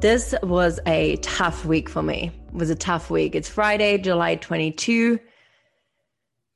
[0.00, 2.30] this was a tough week for me.
[2.48, 3.34] It was a tough week.
[3.34, 5.18] It's Friday, July 22.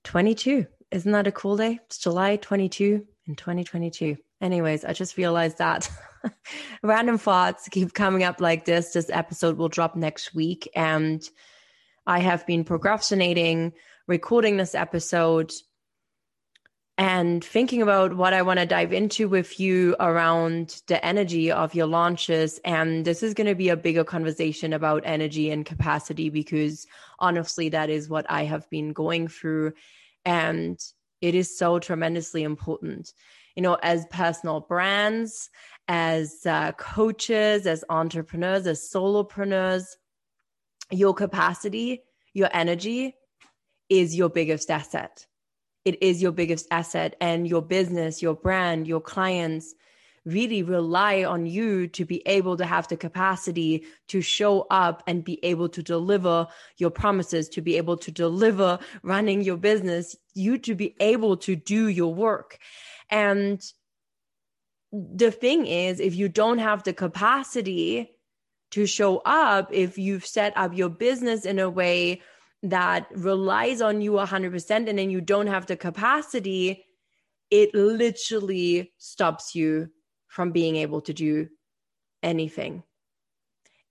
[0.04, 0.66] 22.
[0.90, 1.78] Isn't that a cool day?
[1.86, 4.16] It's July 22 in 2022.
[4.40, 5.90] Anyways, I just realized that
[6.82, 8.92] random thoughts keep coming up like this.
[8.92, 10.68] This episode will drop next week.
[10.74, 11.22] And
[12.06, 13.72] I have been procrastinating
[14.06, 15.52] recording this episode
[17.00, 21.74] and thinking about what I want to dive into with you around the energy of
[21.74, 22.60] your launches.
[22.62, 26.86] And this is going to be a bigger conversation about energy and capacity because
[27.18, 29.72] honestly, that is what I have been going through.
[30.26, 30.78] And
[31.22, 33.14] it is so tremendously important.
[33.56, 35.48] You know, as personal brands,
[35.88, 39.84] as uh, coaches, as entrepreneurs, as solopreneurs,
[40.90, 42.02] your capacity,
[42.34, 43.14] your energy
[43.88, 45.26] is your biggest asset
[45.84, 49.74] it is your biggest asset and your business, your brand, your clients
[50.26, 55.24] really rely on you to be able to have the capacity to show up and
[55.24, 60.58] be able to deliver your promises, to be able to deliver running your business, you
[60.58, 62.58] to be able to do your work.
[63.08, 63.62] And
[64.92, 68.10] the thing is, if you don't have the capacity
[68.72, 72.20] to show up, if you've set up your business in a way
[72.62, 76.84] that relies on you 100% and then you don't have the capacity,
[77.50, 79.88] it literally stops you
[80.28, 81.48] from being able to do
[82.22, 82.82] anything.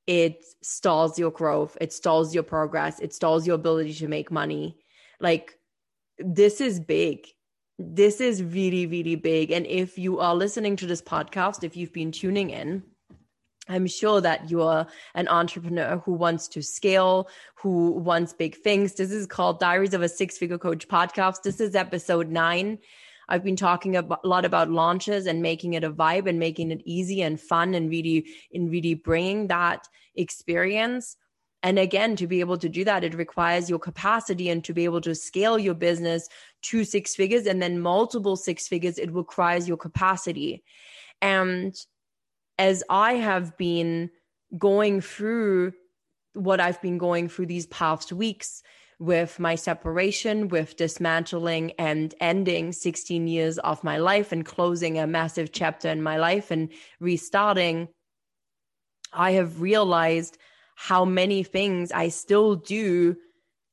[0.08, 4.78] It stalls your growth, it stalls your progress, it stalls your ability to make money.
[5.20, 5.60] Like,
[6.18, 7.28] this is big.
[7.78, 9.52] This is really, really big.
[9.52, 12.84] And if you are listening to this podcast, if you've been tuning in,
[13.70, 18.96] I'm sure that you're an entrepreneur who wants to scale, who wants big things.
[18.96, 21.44] This is called Diaries of a Six Figure Coach podcast.
[21.44, 22.80] This is episode nine.
[23.30, 26.82] I've been talking a lot about launches and making it a vibe and making it
[26.84, 31.16] easy and fun and really, in really bringing that experience.
[31.62, 34.86] And again, to be able to do that, it requires your capacity and to be
[34.86, 36.28] able to scale your business
[36.64, 40.64] to six figures and then multiple six figures, it requires your capacity.
[41.22, 41.76] And
[42.60, 44.12] as I have been
[44.58, 45.74] going through
[46.34, 48.62] what I've been going through these past weeks
[49.00, 55.08] with my separation, with dismantling and ending 16 years of my life and closing a
[55.08, 56.70] massive chapter in my life and
[57.00, 57.88] restarting,
[59.14, 60.38] I have realized
[60.76, 63.16] how many things I still do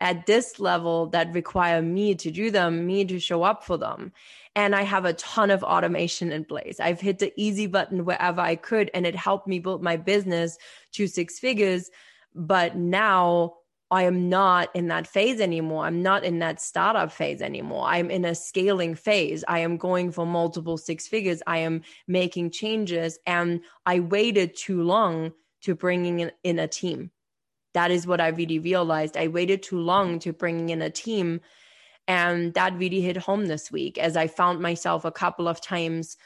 [0.01, 4.13] at this level that require me to do them, me to show up for them
[4.57, 6.81] and I have a ton of automation in place.
[6.81, 10.57] I've hit the easy button wherever I could, and it helped me build my business
[10.93, 11.91] to six figures.
[12.35, 13.57] But now
[13.91, 15.85] I am not in that phase anymore.
[15.85, 17.87] I'm not in that startup phase anymore.
[17.87, 19.45] I'm in a scaling phase.
[19.47, 21.43] I am going for multiple six figures.
[21.47, 25.33] I am making changes, and I waited too long
[25.63, 27.11] to bringing in, in a team.
[27.77, 29.17] That is what I really realized.
[29.17, 31.41] I waited too long to bringing in a team
[32.09, 36.17] and that really hit home this week as I found myself a couple of times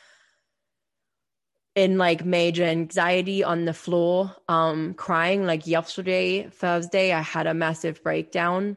[1.74, 5.46] in like major anxiety on the floor, um, crying.
[5.46, 8.76] Like yesterday, Thursday, I had a massive breakdown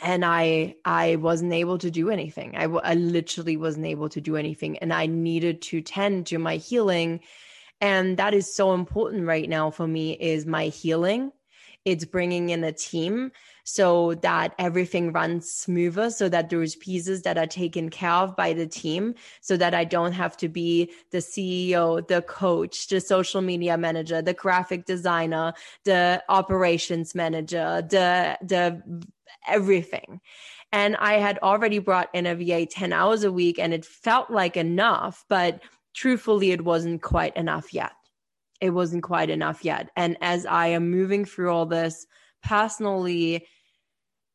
[0.00, 2.56] and I I wasn't able to do anything.
[2.56, 6.56] I, I literally wasn't able to do anything, and I needed to tend to my
[6.56, 7.20] healing,
[7.80, 10.12] and that is so important right now for me.
[10.12, 11.32] Is my healing?
[11.84, 13.32] It's bringing in a team
[13.64, 18.52] so that everything runs smoother so that there's pieces that are taken care of by
[18.52, 23.40] the team so that I don't have to be the CEO, the coach, the social
[23.40, 25.54] media manager, the graphic designer,
[25.84, 28.82] the operations manager, the the
[29.46, 30.20] everything.
[30.72, 34.30] And I had already brought in a VA 10 hours a week and it felt
[34.30, 35.60] like enough, but
[35.94, 37.92] truthfully, it wasn't quite enough yet.
[38.60, 39.90] It wasn't quite enough yet.
[39.96, 42.06] And as I am moving through all this
[42.42, 43.46] personally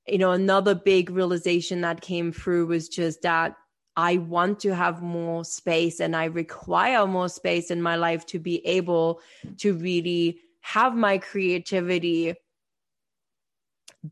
[0.08, 3.56] you know, another big realization that came through was just that
[3.96, 8.40] I want to have more space and I require more space in my life to
[8.40, 9.22] be able
[9.58, 12.34] to really have my creativity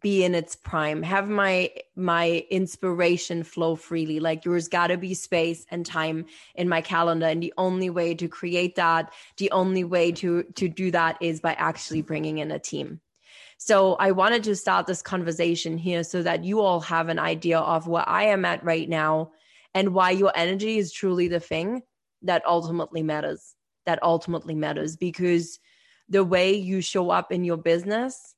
[0.01, 1.03] be in its prime.
[1.03, 4.19] Have my my inspiration flow freely.
[4.19, 6.25] Like there's got to be space and time
[6.55, 7.25] in my calendar.
[7.25, 11.39] And the only way to create that the only way to to do that is
[11.39, 13.01] by actually bringing in a team.
[13.57, 17.59] So I wanted to start this conversation here so that you all have an idea
[17.59, 19.31] of where I am at right now
[19.73, 21.81] and why your energy is truly the thing
[22.23, 23.55] that ultimately matters.
[23.85, 24.97] That ultimately matters.
[24.97, 25.59] Because
[26.09, 28.35] the way you show up in your business,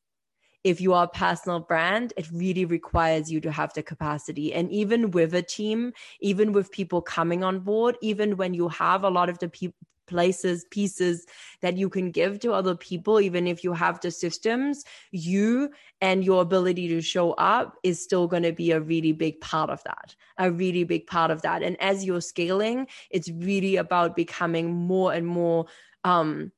[0.66, 4.52] if you are a personal brand, it really requires you to have the capacity.
[4.52, 9.04] And even with a team, even with people coming on board, even when you have
[9.04, 9.78] a lot of the people
[10.08, 11.26] places, pieces
[11.62, 15.70] that you can give to other people, even if you have the systems, you
[16.02, 19.70] and your ability to show up is still going to be a really big part
[19.72, 21.64] of that, a really big part of that.
[21.64, 25.66] And as you're scaling, it's really about becoming more and more
[26.04, 26.52] um,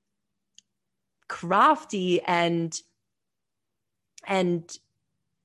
[1.30, 2.78] crafty and
[4.28, 4.78] and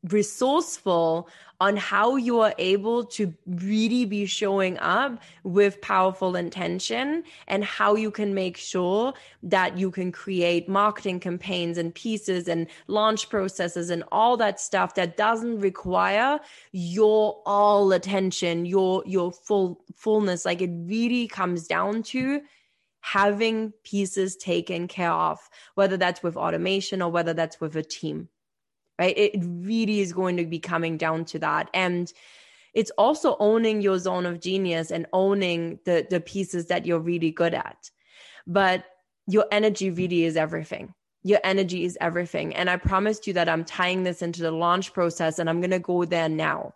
[0.05, 1.29] resourceful
[1.61, 7.95] on how you are able to really be showing up with powerful intention and how
[7.95, 9.15] you can make sure
[9.45, 14.97] that you can create marketing campaigns and pieces and launch processes and all that stuff
[14.97, 16.41] that doesn't require
[16.73, 20.45] your all attention your your full fullness.
[20.45, 22.41] Like it really comes down to
[23.03, 25.39] having pieces taken care of
[25.75, 28.29] whether that's with automation or whether that's with a team
[29.03, 29.19] right?
[29.19, 31.69] It really is going to be coming down to that.
[31.75, 32.13] And
[32.73, 37.33] it's also owning your zone of genius and owning the, the pieces that you're really
[37.33, 37.91] good at.
[38.47, 38.85] But
[39.27, 40.95] your energy really is everything.
[41.25, 42.55] Your energy is everything.
[42.55, 45.71] And I promised you that I'm tying this into the launch process and I'm going
[45.71, 46.75] to go there now.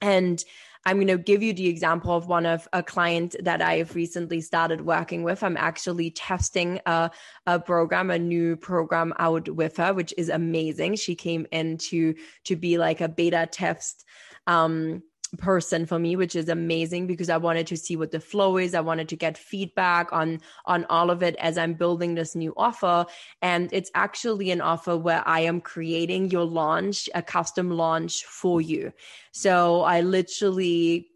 [0.00, 0.44] And
[0.86, 4.40] I'm going to give you the example of one of a client that I've recently
[4.40, 5.42] started working with.
[5.42, 7.10] I'm actually testing a,
[7.46, 10.96] a program, a new program out with her, which is amazing.
[10.96, 12.14] She came in to,
[12.44, 14.04] to be like a beta test
[14.46, 15.02] um,
[15.36, 18.74] person for me which is amazing because i wanted to see what the flow is.
[18.74, 22.52] I wanted to get feedback on on all of it as i'm building this new
[22.56, 23.06] offer.
[23.42, 28.60] And it's actually an offer where i am creating your launch a custom launch for
[28.60, 28.92] you.
[29.32, 31.08] So i literally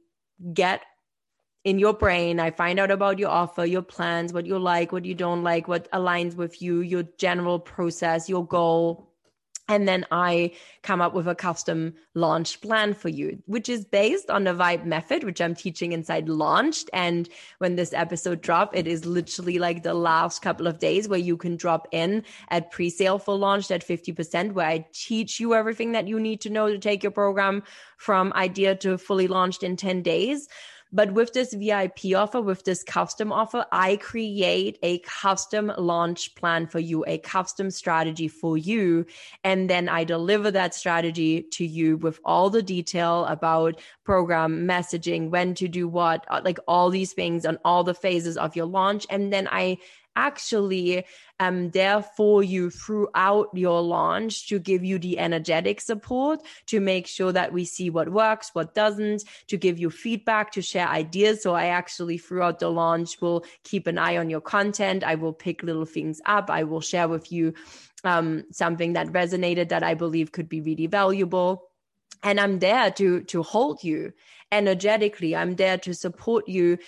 [0.53, 0.83] get
[1.65, 5.05] in your brain i find out about your offer your plans what you like what
[5.05, 9.08] you don't like what aligns with you your general process your goal
[9.69, 14.31] and then I come up with a custom launch plan for you, which is based
[14.31, 16.89] on the vibe method, which I'm teaching inside launched.
[16.95, 17.29] And
[17.59, 21.37] when this episode drop, it is literally like the last couple of days where you
[21.37, 26.09] can drop in at pre-sale for launched at 50%, where I teach you everything that
[26.09, 27.63] you need to know to take your program
[27.99, 30.49] from idea to fully launched in 10 days.
[30.93, 36.67] But with this VIP offer, with this custom offer, I create a custom launch plan
[36.67, 39.05] for you, a custom strategy for you.
[39.45, 45.31] And then I deliver that strategy to you with all the detail about program messaging,
[45.31, 48.67] when to do what, uh, like all these things on all the phases of your
[48.67, 49.07] launch.
[49.11, 49.79] And then I
[50.19, 51.05] actually
[51.41, 57.07] um, there for you throughout your launch to give you the energetic support to make
[57.07, 61.43] sure that we see what works, what doesn't, to give you feedback, to share ideas.
[61.43, 65.05] So I actually throughout the launch will keep an eye on your content.
[65.05, 66.51] I will pick little things up.
[66.51, 67.55] I will share with you
[68.05, 71.69] um, something that resonated that I believe could be really valuable
[72.23, 74.13] and i'm there to to hold you
[74.51, 76.79] energetically i'm there to support you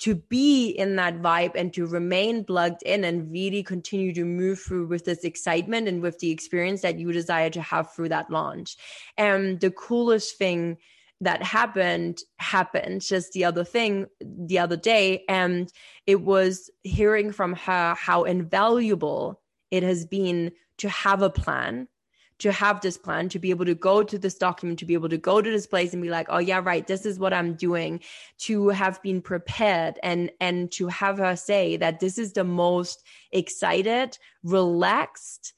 [0.00, 4.60] to be in that vibe and to remain plugged in and really continue to move
[4.60, 8.30] through with this excitement and with the experience that you desire to have through that
[8.30, 8.76] launch.
[9.16, 10.78] And the coolest thing
[11.20, 15.72] that happened happened just the other thing the other day and
[16.06, 21.88] it was hearing from her how invaluable it has been to have a plan
[22.38, 25.08] to have this plan, to be able to go to this document, to be able
[25.08, 27.54] to go to this place and be like, oh yeah, right, this is what I'm
[27.54, 28.00] doing,
[28.38, 33.04] to have been prepared and and to have her say that this is the most
[33.32, 35.52] excited, relaxed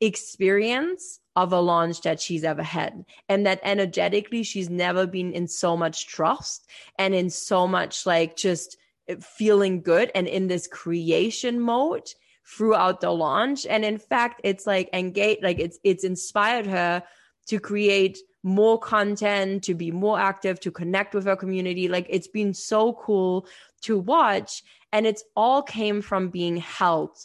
[0.00, 3.04] experience of a launch that she's ever had.
[3.28, 6.68] And that energetically, she's never been in so much trust
[6.98, 8.76] and in so much like just
[9.20, 12.10] feeling good and in this creation mode
[12.48, 13.66] throughout the launch.
[13.66, 17.02] And in fact, it's like engage, like it's it's inspired her
[17.46, 21.88] to create more content, to be more active, to connect with her community.
[21.88, 23.46] Like it's been so cool
[23.82, 24.62] to watch.
[24.92, 27.18] And it's all came from being held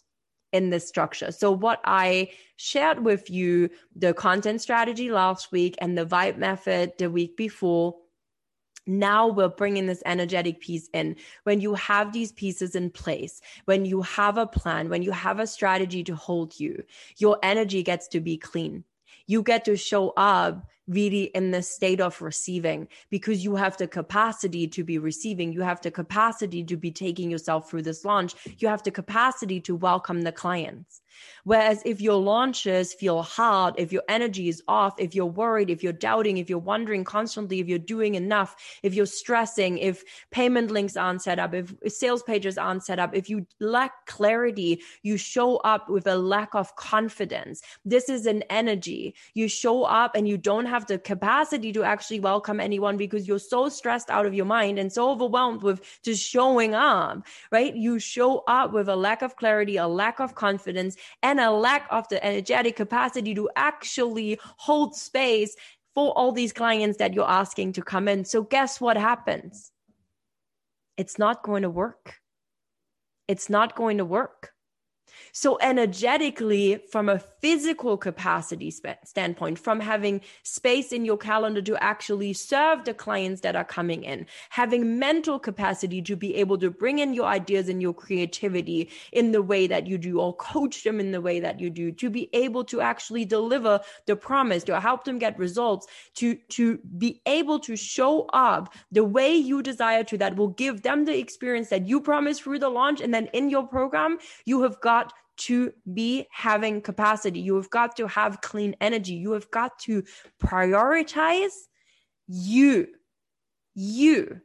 [0.52, 1.32] in this structure.
[1.32, 6.94] So what I shared with you, the content strategy last week and the vibe method
[6.98, 7.96] the week before,
[8.86, 11.16] now we're bringing this energetic piece in.
[11.44, 15.40] When you have these pieces in place, when you have a plan, when you have
[15.40, 16.84] a strategy to hold you,
[17.18, 18.84] your energy gets to be clean.
[19.26, 23.88] You get to show up really in the state of receiving because you have the
[23.88, 25.54] capacity to be receiving.
[25.54, 28.36] You have the capacity to be taking yourself through this launch.
[28.58, 31.02] You have the capacity to welcome the clients.
[31.44, 35.84] Whereas if your launches feel hard, if your energy is off, if you're worried, if
[35.84, 40.72] you're doubting, if you're wondering constantly if you're doing enough, if you're stressing, if payment
[40.72, 45.18] links aren't set up, if sales pages aren't set up, if you lack clarity, you
[45.18, 47.62] show up with a lack of confidence.
[47.84, 49.16] This is an energy.
[49.34, 53.40] You show up and you don't have the capacity to actually welcome anyone because you're
[53.40, 57.76] so stressed out of your mind and so overwhelmed with just showing up, right?
[57.76, 61.88] You show up with a lack of clarity, a lack of confidence and a lack
[61.90, 65.56] of the energetic capacity to actually hold space
[65.94, 68.26] for all these clients that you're asking to come in.
[68.26, 69.72] So, guess what happens?
[70.98, 72.16] It's not going to work.
[73.28, 74.53] It's not going to work.
[75.36, 81.84] So, energetically, from a physical capacity sp- standpoint, from having space in your calendar to
[81.84, 86.70] actually serve the clients that are coming in, having mental capacity to be able to
[86.70, 90.84] bring in your ideas and your creativity in the way that you do, or coach
[90.84, 94.64] them in the way that you do, to be able to actually deliver the promise,
[94.66, 99.64] to help them get results, to, to be able to show up the way you
[99.64, 103.02] desire to, that will give them the experience that you promised through the launch.
[103.02, 107.40] And then in your program, you have got to be having capacity.
[107.40, 109.14] You have got to have clean energy.
[109.14, 110.04] You have got to
[110.42, 111.54] prioritize
[112.28, 112.88] you.
[113.76, 114.42] You.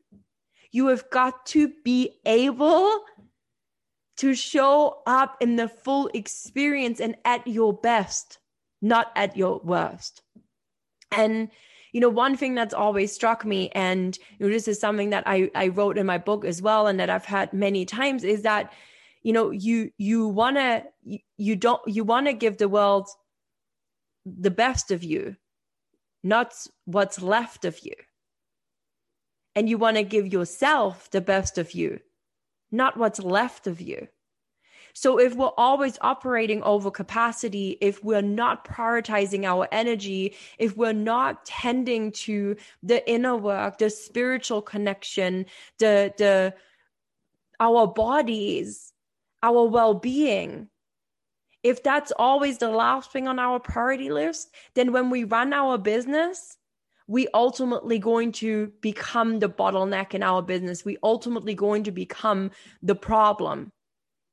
[0.71, 3.01] You have got to be able
[4.19, 8.39] to show up in the full experience and at your best,
[8.83, 10.23] not at your worst.
[11.13, 11.51] And
[11.93, 15.25] you know, one thing that's always struck me, and you know, this is something that
[15.27, 18.43] I, I wrote in my book as well, and that I've had many times, is
[18.43, 18.73] that
[19.23, 23.09] you know you you want to you, you don't you want to give the world
[24.25, 25.37] the best of you
[26.25, 26.53] not
[26.85, 27.95] what's left of you.
[29.55, 32.01] And you want to give yourself the best of you
[32.71, 34.09] not what's left of you.
[34.95, 40.93] So if we're always operating over capacity, if we're not prioritizing our energy, if we're
[40.93, 45.47] not tending to the inner work, the spiritual connection,
[45.79, 46.55] the the
[47.61, 48.93] our bodies,
[49.43, 50.69] our well being,
[51.63, 55.79] if that's always the last thing on our priority list, then when we run our
[55.79, 56.57] business,
[57.07, 60.85] we ultimately going to become the bottleneck in our business.
[60.85, 62.51] We ultimately going to become
[62.83, 63.73] the problem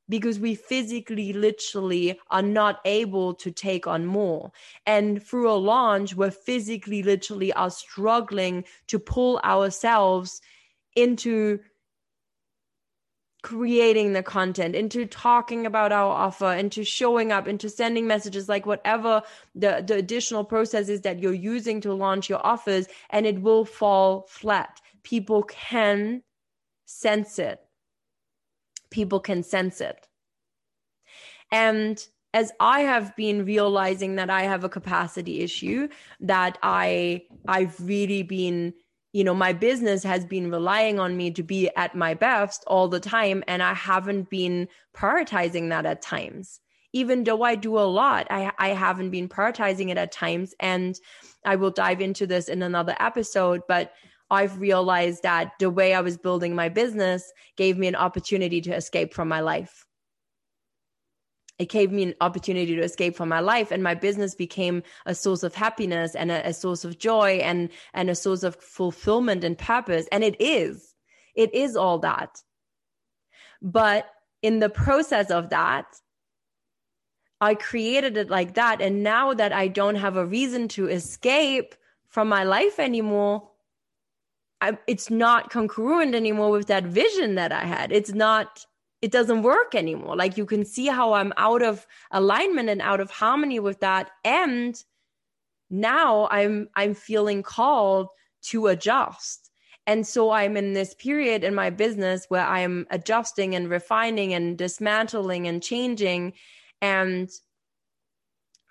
[0.08, 4.52] because we physically, literally are not able to take on more.
[4.86, 10.40] And through a launch, we're physically, literally are struggling to pull ourselves
[10.94, 11.58] into
[13.46, 18.66] creating the content, into talking about our offer, into showing up, into sending messages, like
[18.66, 19.22] whatever
[19.54, 24.26] the, the additional processes that you're using to launch your offers, and it will fall
[24.28, 24.80] flat.
[25.04, 26.24] People can
[26.86, 27.60] sense it.
[28.90, 30.08] People can sense it.
[31.52, 35.86] And as I have been realizing that I have a capacity issue,
[36.18, 38.74] that I I've really been
[39.16, 42.86] you know, my business has been relying on me to be at my best all
[42.86, 43.42] the time.
[43.48, 46.60] And I haven't been prioritizing that at times.
[46.92, 50.54] Even though I do a lot, I, I haven't been prioritizing it at times.
[50.60, 51.00] And
[51.46, 53.62] I will dive into this in another episode.
[53.66, 53.94] But
[54.28, 58.76] I've realized that the way I was building my business gave me an opportunity to
[58.76, 59.86] escape from my life
[61.58, 65.14] it gave me an opportunity to escape from my life and my business became a
[65.14, 69.42] source of happiness and a, a, source of joy and and a source of fulfillment
[69.42, 70.06] and purpose.
[70.12, 70.94] And it is.
[71.34, 72.42] It is all that.
[73.62, 74.06] But
[74.42, 75.86] in the process of that
[77.40, 78.80] i created it like that.
[78.80, 81.74] And now that i don't have a reason to escape
[82.08, 83.50] from my life anymore
[84.60, 87.92] I, it's not congruent anymore with that vision that i had.
[87.92, 88.64] It's not
[89.02, 90.16] it doesn't work anymore.
[90.16, 94.10] Like you can see how I'm out of alignment and out of harmony with that.
[94.24, 94.82] And
[95.70, 98.08] now I'm I'm feeling called
[98.44, 99.50] to adjust.
[99.86, 104.58] And so I'm in this period in my business where I'm adjusting and refining and
[104.58, 106.32] dismantling and changing.
[106.82, 107.30] And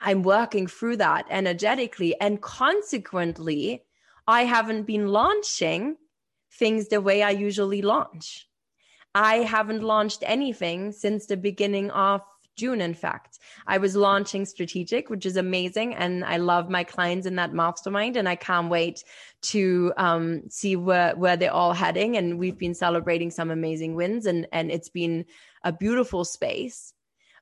[0.01, 2.19] I'm working through that energetically.
[2.19, 3.83] And consequently,
[4.27, 5.97] I haven't been launching
[6.51, 8.47] things the way I usually launch.
[9.15, 12.21] I haven't launched anything since the beginning of
[12.57, 13.39] June, in fact.
[13.65, 15.95] I was launching Strategic, which is amazing.
[15.95, 18.17] And I love my clients in that mastermind.
[18.17, 19.03] And I can't wait
[19.43, 22.17] to um, see where, where they're all heading.
[22.17, 25.25] And we've been celebrating some amazing wins, and, and it's been
[25.63, 26.93] a beautiful space.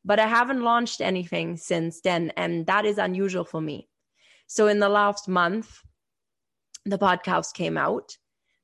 [0.06, 2.32] But I haven't launched anything since then.
[2.38, 3.90] And that is unusual for me.
[4.48, 5.80] So in the last month,
[6.86, 8.18] the podcast came out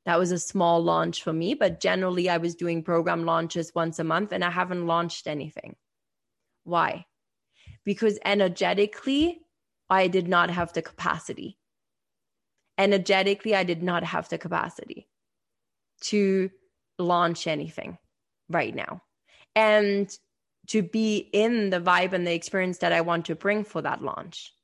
[0.10, 1.54] that was a small launch for me.
[1.54, 5.76] But generally, I was doing program launches once a month and I haven't launched anything.
[6.64, 7.06] Why?
[7.86, 9.42] Because energetically,
[9.88, 11.60] I did not have the capacity.
[12.80, 15.08] Energetically, I did not have the capacity
[16.06, 16.50] to
[16.98, 18.00] launch anything
[18.50, 19.04] right now
[19.56, 20.10] and
[20.70, 24.02] to be in the vibe and the experience that I want to bring for that
[24.02, 24.56] launch.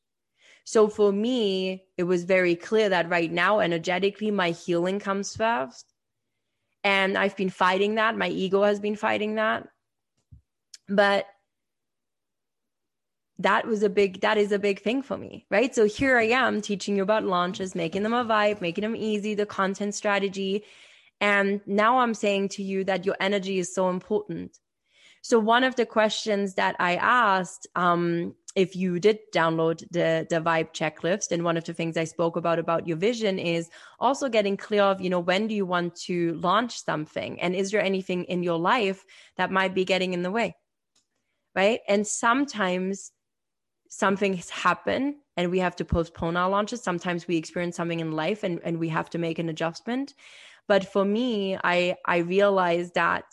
[0.66, 5.94] So for me, it was very clear that right now, energetically, my healing comes first.
[6.84, 8.18] And I've been fighting that.
[8.18, 9.68] My ego has been fighting that.
[10.90, 11.28] But
[13.40, 16.24] that was a big that is a big thing for me right so here i
[16.24, 20.64] am teaching you about launches making them a vibe making them easy the content strategy
[21.20, 24.58] and now i'm saying to you that your energy is so important
[25.22, 30.42] so one of the questions that i asked um, if you did download the the
[30.42, 33.70] vibe checklist and one of the things i spoke about about your vision is
[34.00, 37.42] also getting clear of you know when do you want to launch something?
[37.42, 39.04] And is there anything in your life
[39.38, 40.56] that might be getting in the way?
[41.56, 41.80] Right?
[41.88, 43.12] And sometimes
[43.90, 46.84] something has happened and we have to postpone our launches.
[46.84, 50.14] Sometimes we experience something in life and, and we have to make an adjustment.
[50.68, 53.26] But for me i i realized that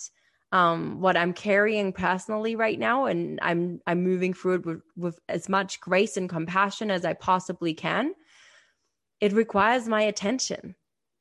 [0.52, 5.18] um, what I'm carrying personally right now, and I'm I'm moving through it with, with
[5.28, 8.14] as much grace and compassion as I possibly can.
[9.20, 10.74] It requires my attention.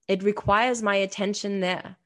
[0.08, 1.98] It requires my attention there.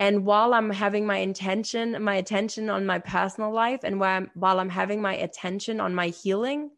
[0.00, 4.30] And while I'm having my intention, my attention on my personal life, and while I'm,
[4.34, 6.70] while I'm having my attention on my healing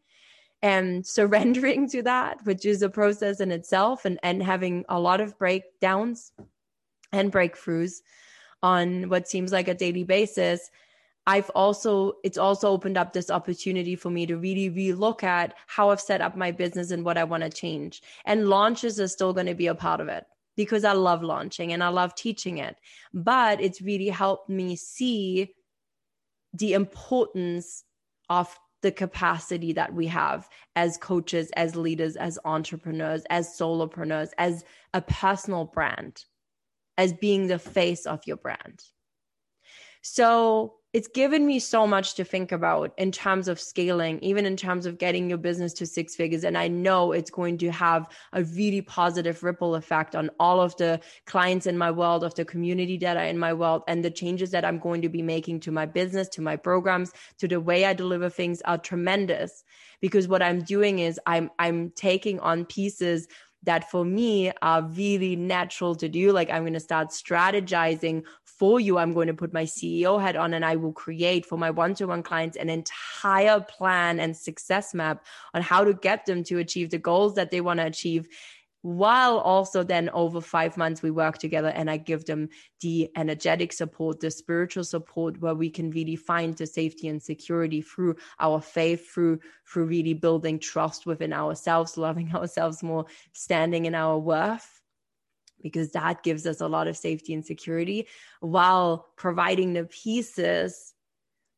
[0.61, 5.21] and surrendering to that, which is a process in itself, and, and having a lot
[5.21, 6.31] of breakdowns
[7.11, 8.01] and breakthroughs,
[8.65, 10.71] on what seems like a daily basis
[11.27, 15.89] I've also, it's also opened up this opportunity for me to really relook at how
[15.89, 18.03] I've set up my business and what I want to change.
[18.25, 20.25] And launches are still going to be a part of it
[20.55, 22.75] because I love launching and I love teaching it.
[23.13, 25.55] But it's really helped me see
[26.53, 27.83] the importance
[28.29, 34.63] of the capacity that we have as coaches, as leaders, as entrepreneurs, as solopreneurs, as
[34.93, 36.23] a personal brand
[36.97, 38.83] as being the face of your brand.
[40.01, 44.55] So it's given me so much to think about in terms of scaling, even in
[44.55, 46.45] terms of getting your business to six figures.
[46.45, 50.77] And I know it's going to have a really positive ripple effect on all of
[50.77, 54.09] the clients in my world, of the community that are in my world, and the
[54.09, 57.59] changes that I'm going to be making to my business, to my programs, to the
[57.59, 59.65] way I deliver things are tremendous.
[59.99, 63.27] Because what I'm doing is I'm I'm taking on pieces
[63.65, 66.31] that for me are really natural to do.
[66.31, 68.97] Like I'm going to start strategizing for you.
[68.97, 71.93] I'm going to put my CEO hat on and I will create for my one
[71.95, 76.59] to one clients an entire plan and success map on how to get them to
[76.59, 78.29] achieve the goals that they want to achieve
[78.85, 82.49] while also then over five months we work together and I give them
[82.81, 87.81] the energetic support, the spiritual support where we can really find the safety and security
[87.81, 93.95] through our faith, through through really building trust within ourselves, loving ourselves more, standing in
[93.95, 94.83] our worth.
[95.63, 98.05] Because that gives us a lot of safety and security
[98.39, 100.93] while providing the pieces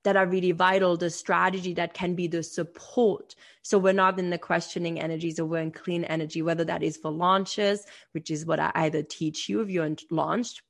[0.08, 3.36] that are really vital, the strategy that can be the support.
[3.62, 6.96] So we're not in the questioning energies or we're in clean energy, whether that is
[6.96, 10.62] for launches, which is what I either teach you if you're launched,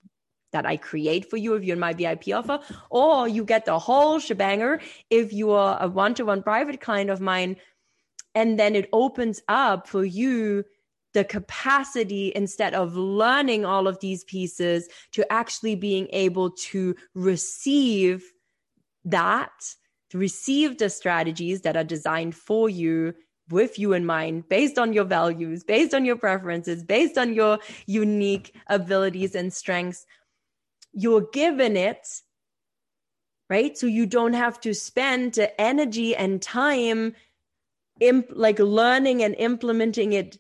[0.54, 3.78] that I create for you if you're in my VIP offer, or you get the
[3.78, 7.58] whole shebanger if you are a one to one private client of mine.
[8.34, 10.64] And then it opens up for you
[11.14, 18.34] the capacity instead of learning all of these pieces to actually being able to receive
[19.06, 19.52] that
[20.14, 23.14] receive the strategies that are designed for you
[23.50, 27.60] with you in mind, based on your values, based on your preferences, based on your
[27.86, 30.06] unique abilities and strengths.
[30.92, 32.06] You're given it,
[33.50, 33.78] right?
[33.78, 37.16] So you don't have to spend the energy and time
[38.02, 40.38] imp- like learning and implementing it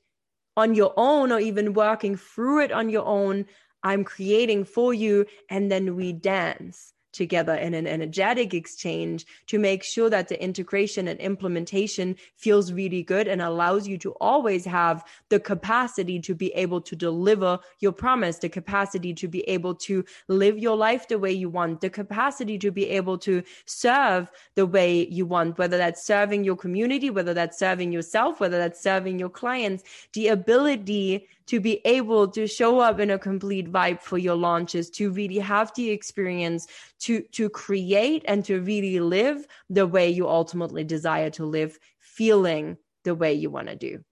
[0.57, 3.45] on your own or even working through it on your own.
[3.83, 9.83] I'm creating for you, and then we dance together in an energetic exchange to make
[9.83, 15.03] sure that the integration and implementation feels really good and allows you to always have
[15.29, 20.05] the capacity to be able to deliver your promise, the capacity to be able to
[20.27, 24.65] live your life the way you want, the capacity to be able to serve the
[24.65, 29.17] way you want, whether that's serving your community, whether that's serving yourself, whether that's serving
[29.17, 34.17] your clients, the ability to be able to show up in a complete vibe for
[34.17, 36.67] your launches, to really have the experience
[36.99, 42.77] to, to create and to really live the way you ultimately desire to live, feeling
[43.03, 44.03] the way you want to do.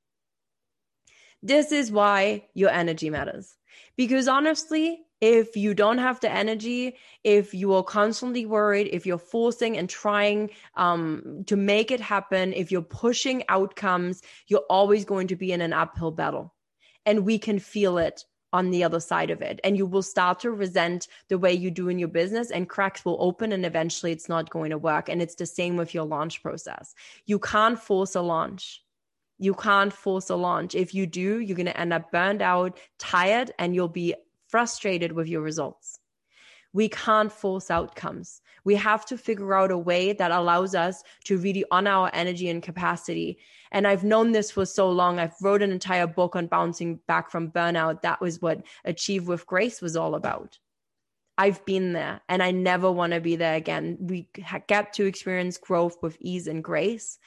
[1.43, 3.55] This is why your energy matters.
[3.97, 9.17] Because honestly, if you don't have the energy, if you are constantly worried, if you're
[9.17, 15.27] forcing and trying um, to make it happen, if you're pushing outcomes, you're always going
[15.27, 16.54] to be in an uphill battle
[17.05, 19.59] and we can feel it on the other side of it.
[19.63, 23.03] And you will start to resent the way you do in your business, and cracks
[23.03, 25.09] will open, and eventually it's not going to work.
[25.09, 26.95] And it's the same with your launch process.
[27.25, 28.81] You can't force a launch.
[29.37, 30.75] You can't force a launch.
[30.75, 34.15] If you do, you're going to end up burned out, tired, and you'll be
[34.47, 35.99] frustrated with your results
[36.75, 38.41] we can't force outcomes.
[38.65, 42.49] We have to figure out a way that allows us to really honor our energy
[42.49, 43.37] and capacity.
[43.71, 45.17] And I've known this for so long.
[45.17, 48.01] I've wrote an entire book on bouncing back from burnout.
[48.01, 50.59] That was what Achieve with Grace was all about.
[51.37, 53.95] I've been there and I never want to be there again.
[54.01, 54.27] We
[54.67, 57.19] get to experience growth with ease and grace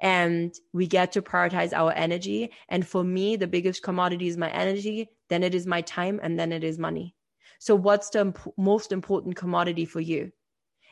[0.00, 2.52] and we get to prioritize our energy.
[2.68, 6.38] And for me, the biggest commodity is my energy, then it is my time, and
[6.38, 7.16] then it is money.
[7.64, 10.32] So, what's the imp- most important commodity for you?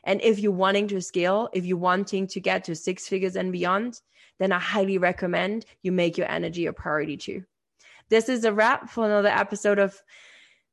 [0.04, 3.52] And if you're wanting to scale, if you're wanting to get to six figures and
[3.52, 4.00] beyond,
[4.38, 7.44] then I highly recommend you make your energy a priority too.
[8.08, 10.00] This is a wrap for another episode of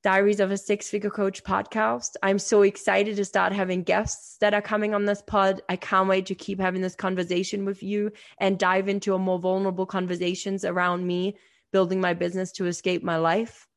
[0.01, 2.12] Diaries of a Six Figure Coach podcast.
[2.23, 5.62] I'm so excited to start having guests that are coming on this pod.
[5.67, 9.38] I can't wait to keep having this conversation with you and dive into a more
[9.38, 11.35] vulnerable conversations around me
[11.73, 13.68] building my business to escape my life.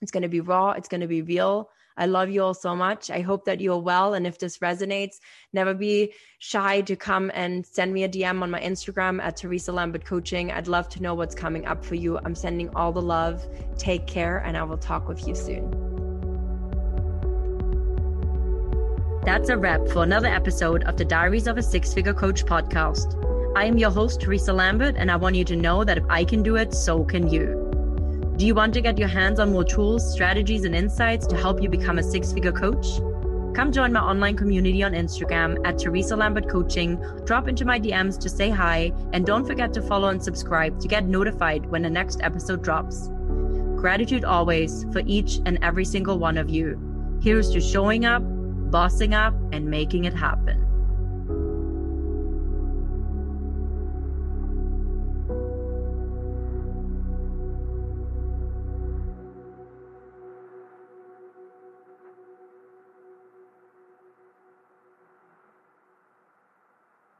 [0.00, 1.70] It's going to be raw, it's going to be real.
[1.98, 3.10] I love you all so much.
[3.10, 4.14] I hope that you're well.
[4.14, 5.14] And if this resonates,
[5.52, 9.72] never be shy to come and send me a DM on my Instagram at Theresa
[9.72, 10.52] Lambert Coaching.
[10.52, 12.18] I'd love to know what's coming up for you.
[12.18, 13.46] I'm sending all the love.
[13.78, 15.70] Take care, and I will talk with you soon.
[19.24, 23.22] That's a wrap for another episode of the Diaries of a Six Figure Coach podcast.
[23.56, 26.24] I am your host, Theresa Lambert, and I want you to know that if I
[26.24, 27.65] can do it, so can you.
[28.36, 31.62] Do you want to get your hands on more tools, strategies, and insights to help
[31.62, 32.86] you become a six figure coach?
[33.54, 37.02] Come join my online community on Instagram at Theresa Lambert Coaching.
[37.24, 40.86] Drop into my DMs to say hi, and don't forget to follow and subscribe to
[40.86, 43.08] get notified when the next episode drops.
[43.76, 46.78] Gratitude always for each and every single one of you.
[47.22, 48.22] Here's to showing up,
[48.70, 50.65] bossing up, and making it happen.